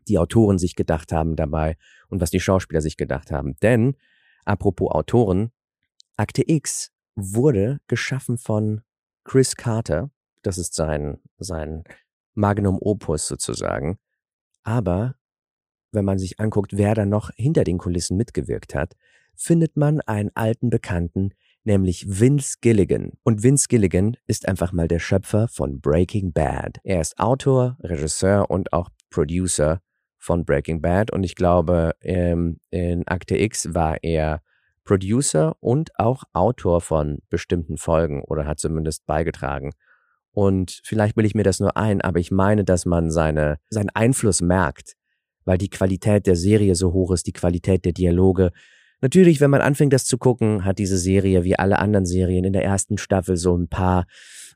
die 0.08 0.18
Autoren 0.18 0.58
sich 0.58 0.74
gedacht 0.74 1.12
haben 1.12 1.36
dabei 1.36 1.76
und 2.08 2.20
was 2.20 2.30
die 2.30 2.40
Schauspieler 2.40 2.80
sich 2.80 2.96
gedacht 2.96 3.30
haben. 3.30 3.56
Denn, 3.60 3.96
apropos 4.44 4.90
Autoren, 4.90 5.52
Akte 6.16 6.42
X 6.46 6.90
wurde 7.14 7.80
geschaffen 7.88 8.38
von 8.38 8.82
Chris 9.24 9.54
Carter, 9.56 10.10
das 10.42 10.58
ist 10.58 10.74
sein, 10.74 11.18
sein 11.38 11.84
Magnum 12.34 12.78
Opus 12.80 13.26
sozusagen. 13.26 13.98
Aber 14.62 15.14
wenn 15.92 16.04
man 16.04 16.18
sich 16.18 16.40
anguckt, 16.40 16.76
wer 16.76 16.94
da 16.94 17.04
noch 17.04 17.30
hinter 17.36 17.64
den 17.64 17.78
Kulissen 17.78 18.16
mitgewirkt 18.16 18.74
hat, 18.74 18.94
findet 19.34 19.76
man 19.76 20.00
einen 20.02 20.30
alten 20.34 20.70
Bekannten, 20.70 21.30
nämlich 21.64 22.06
Vince 22.08 22.56
Gilligan. 22.60 23.12
Und 23.22 23.42
Vince 23.42 23.66
Gilligan 23.68 24.16
ist 24.26 24.48
einfach 24.48 24.72
mal 24.72 24.88
der 24.88 24.98
Schöpfer 24.98 25.48
von 25.48 25.80
Breaking 25.80 26.32
Bad. 26.32 26.78
Er 26.84 27.00
ist 27.00 27.18
Autor, 27.18 27.76
Regisseur 27.80 28.50
und 28.50 28.72
auch 28.72 28.88
Producer 29.10 29.80
von 30.18 30.44
Breaking 30.44 30.80
Bad. 30.80 31.12
Und 31.12 31.24
ich 31.24 31.34
glaube, 31.34 31.92
ähm, 32.00 32.58
in 32.70 33.06
Akte 33.08 33.36
X 33.36 33.74
war 33.74 34.02
er 34.02 34.42
Producer 34.84 35.56
und 35.60 35.98
auch 35.98 36.24
Autor 36.32 36.80
von 36.80 37.18
bestimmten 37.28 37.76
Folgen 37.76 38.22
oder 38.22 38.46
hat 38.46 38.58
zumindest 38.58 39.06
beigetragen. 39.06 39.72
Und 40.32 40.80
vielleicht 40.82 41.16
will 41.16 41.26
ich 41.26 41.34
mir 41.34 41.42
das 41.42 41.60
nur 41.60 41.76
ein, 41.76 42.00
aber 42.00 42.18
ich 42.18 42.30
meine, 42.30 42.64
dass 42.64 42.86
man 42.86 43.10
seine, 43.10 43.58
seinen 43.68 43.90
Einfluss 43.90 44.40
merkt, 44.40 44.94
weil 45.44 45.58
die 45.58 45.68
Qualität 45.68 46.26
der 46.26 46.36
Serie 46.36 46.74
so 46.74 46.92
hoch 46.92 47.12
ist, 47.12 47.26
die 47.26 47.32
Qualität 47.32 47.84
der 47.84 47.92
Dialoge. 47.92 48.50
Natürlich, 49.02 49.40
wenn 49.40 49.50
man 49.50 49.60
anfängt, 49.60 49.92
das 49.92 50.06
zu 50.06 50.16
gucken, 50.16 50.64
hat 50.64 50.78
diese 50.78 50.96
Serie 50.96 51.44
wie 51.44 51.58
alle 51.58 51.78
anderen 51.78 52.06
Serien 52.06 52.44
in 52.44 52.52
der 52.52 52.64
ersten 52.64 52.96
Staffel 52.96 53.36
so 53.36 53.56
ein 53.56 53.68
paar 53.68 54.06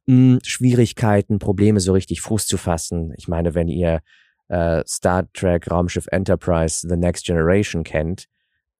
mh, 0.07 0.15
hm, 0.15 0.39
Schwierigkeiten, 0.45 1.39
Probleme 1.39 1.81
so 1.81 1.93
richtig 1.93 2.23
Fuß 2.23 2.47
zu 2.47 2.57
fassen. 2.57 3.13
Ich 3.19 3.29
meine, 3.29 3.55
wenn 3.55 3.69
ihr 3.69 4.01
äh, 4.49 4.83
Star 4.87 5.31
Trek 5.33 5.71
Raumschiff 5.71 6.07
Enterprise 6.11 6.89
The 6.89 6.97
Next 6.97 7.27
Generation 7.27 7.85
kennt, 7.85 8.27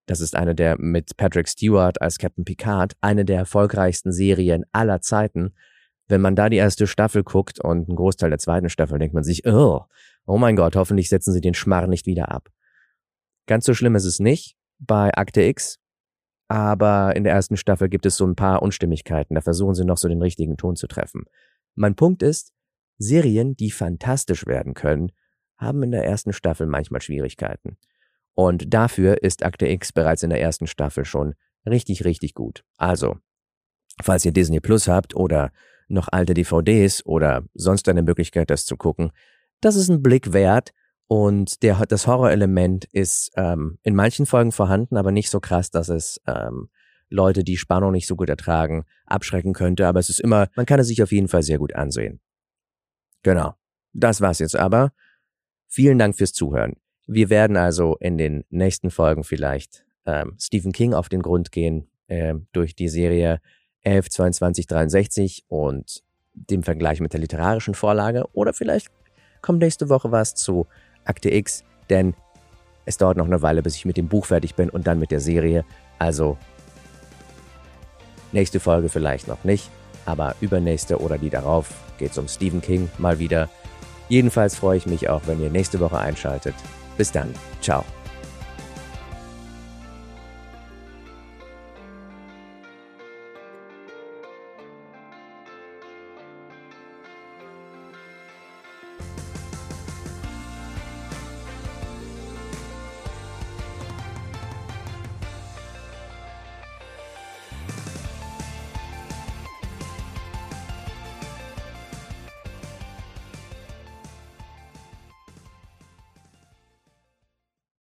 das 0.07 0.21
ist 0.21 0.37
eine 0.37 0.55
der 0.55 0.81
mit 0.81 1.17
Patrick 1.17 1.49
Stewart 1.49 2.01
als 2.01 2.19
Captain 2.19 2.45
Picard, 2.45 2.95
eine 3.01 3.25
der 3.25 3.39
erfolgreichsten 3.39 4.13
Serien 4.13 4.65
aller 4.73 5.01
Zeiten 5.01 5.53
wenn 6.09 6.21
man 6.21 6.37
da 6.37 6.49
die 6.49 6.57
erste 6.57 6.87
Staffel 6.87 7.25
guckt 7.25 7.61
und 7.61 7.89
einen 7.89 7.97
Großteil 7.97 8.31
der 8.31 8.39
zweiten 8.39 8.69
Staffel, 8.69 8.99
denkt 8.99 9.15
man 9.15 9.25
sich, 9.25 9.47
oh, 9.47 9.85
oh 10.27 10.39
mein 10.39 10.57
Gott, 10.57 10.77
hoffentlich 10.77 11.09
setzen 11.09 11.33
sie 11.33 11.41
den 11.41 11.55
Schmarr 11.55 11.87
nicht 11.87 12.07
wieder 12.07 12.31
ab. 12.31 12.49
Ganz 13.47 13.65
so 13.65 13.75
schlimm 13.75 13.95
ist 13.95 14.05
es 14.05 14.19
nicht 14.19 14.57
bei 14.79 15.13
Akte 15.15 15.43
X, 15.43 15.79
aber 16.49 17.17
in 17.17 17.25
der 17.25 17.33
ersten 17.33 17.57
Staffel 17.57 17.89
gibt 17.89 18.07
es 18.07 18.17
so 18.17 18.27
ein 18.27 18.37
paar 18.37 18.63
Unstimmigkeiten, 18.63 19.35
da 19.35 19.41
versuchen 19.41 19.75
sie 19.75 19.85
noch 19.85 19.99
so 19.99 20.09
den 20.09 20.23
richtigen 20.23 20.57
Ton 20.57 20.77
zu 20.77 20.87
treffen. 20.87 21.25
Mein 21.75 21.97
Punkt 21.97 22.23
ist, 22.23 22.53
Serien, 22.99 23.57
die 23.57 23.71
fantastisch 23.71 24.47
werden 24.47 24.75
können, 24.75 25.13
haben 25.59 25.83
in 25.83 25.91
der 25.91 26.05
ersten 26.05 26.33
Staffel 26.33 26.67
manchmal 26.67 27.01
Schwierigkeiten. 27.01 27.77
Und 28.35 28.73
dafür 28.75 29.23
ist 29.23 29.45
Akte 29.45 29.67
X 29.67 29.93
bereits 29.93 30.23
in 30.23 30.31
der 30.31 30.41
ersten 30.41 30.67
Staffel 30.67 31.05
schon 31.05 31.35
richtig, 31.65 32.05
richtig 32.05 32.35
gut. 32.35 32.65
Also, 32.77 33.17
falls 34.03 34.25
ihr 34.25 34.33
Disney 34.33 34.61
Plus 34.61 34.89
habt 34.89 35.17
oder 35.17 35.53
noch 35.89 36.09
alte 36.11 36.35
DVDs 36.35 37.05
oder 37.07 37.45
sonst 37.55 37.89
eine 37.89 38.03
Möglichkeit, 38.03 38.51
das 38.51 38.67
zu 38.67 38.77
gucken. 38.77 39.13
Das 39.61 39.77
ist 39.77 39.89
ein 39.89 40.03
Blick 40.03 40.33
wert 40.33 40.73
und 41.09 41.63
der, 41.63 41.85
das 41.87 42.07
Horrorelement 42.07 42.87
ist 42.87 43.31
ähm, 43.37 43.79
in 43.83 43.95
manchen 43.95 44.27
Folgen 44.27 44.53
vorhanden, 44.53 44.97
aber 44.97 45.13
nicht 45.13 45.31
so 45.31 45.41
krass, 45.41 45.71
dass 45.71 45.89
es 45.89 46.21
ähm, 46.27 46.69
Leute, 47.09 47.45
die 47.45 47.57
Spannung 47.57 47.93
nicht 47.93 48.09
so 48.09 48.17
gut 48.17 48.29
ertragen, 48.29 48.85
abschrecken 49.07 49.53
könnte. 49.53 49.87
Aber 49.87 50.01
es 50.01 50.09
ist 50.09 50.21
immer, 50.21 50.49
man 50.57 50.67
kann 50.67 50.81
es 50.81 50.89
sich 50.89 51.03
auf 51.03 51.13
jeden 51.13 51.29
Fall 51.29 51.43
sehr 51.43 51.59
gut 51.59 51.75
ansehen. 51.75 52.21
Genau. 53.23 53.55
Das 53.93 54.21
war's 54.21 54.41
jetzt 54.41 54.57
aber. 54.57 54.93
Vielen 55.69 55.99
Dank 55.99 56.17
fürs 56.17 56.33
Zuhören. 56.33 56.75
Wir 57.07 57.31
werden 57.31 57.57
also 57.57 57.97
in 58.01 58.19
den 58.19 58.45
nächsten 58.51 58.91
Folgen 58.91 59.25
vielleicht 59.25 59.87
ähm, 60.05 60.37
Stephen 60.39 60.73
King 60.73 60.93
auf 60.93 61.09
den 61.09 61.23
Grund 61.23 61.53
gehen 61.53 61.89
äh, 62.09 62.35
durch 62.53 62.75
die 62.75 62.89
Serie 62.89 63.41
11, 63.87 64.11
22, 64.11 64.67
63 64.67 65.45
und 65.49 66.03
dem 66.35 66.63
Vergleich 66.63 67.01
mit 67.01 67.13
der 67.13 67.21
literarischen 67.21 67.75
Vorlage. 67.75 68.25
Oder 68.33 68.53
vielleicht 68.53 68.89
kommt 69.43 69.61
nächste 69.61 69.89
Woche 69.89 70.11
was 70.11 70.35
zu 70.35 70.67
Akte 71.05 71.33
X, 71.33 71.65
denn 71.89 72.15
es 72.85 72.99
dauert 72.99 73.17
noch 73.17 73.27
eine 73.27 73.43
Weile, 73.43 73.63
bis 73.63 73.77
ich 73.77 73.85
mit 73.85 73.97
dem 73.97 74.09
Buch 74.09 74.27
fertig 74.27 74.55
bin 74.55 74.71
und 74.71 74.87
dann 74.87 74.99
mit 74.99 75.13
der 75.13 75.21
Serie. 75.21 75.65
Also 75.99 76.37
nächste 78.33 78.61
Folge 78.61 78.89
vielleicht 78.89 79.29
noch 79.29 79.45
nicht, 79.45 79.71
aber 80.05 80.35
übernächste 80.41 81.01
oder 81.01 81.17
die 81.17 81.31
darauf 81.31 81.71
geht 81.99 82.11
es 82.11 82.19
um 82.19 82.29
Stephen 82.29 82.61
King 82.61 82.91
mal 82.99 83.19
wieder. 83.19 83.49
Jedenfalls 84.09 84.57
freue 84.57 84.79
ich 84.79 84.87
mich 84.87 85.09
auch, 85.09 85.23
wenn 85.27 85.41
ihr 85.41 85.51
nächste 85.51 85.81
Woche 85.81 85.99
einschaltet. 85.99 86.55
Bis 86.97 87.13
dann. 87.13 87.35
Ciao. 87.61 87.85